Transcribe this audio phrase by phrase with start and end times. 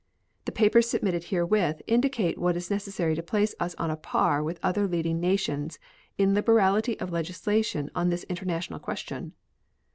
[0.45, 4.59] The papers submitted herewith indicate what is necessary to place us on a par with
[4.63, 5.77] other leading nations
[6.17, 9.33] in liberality of legislation on this international question.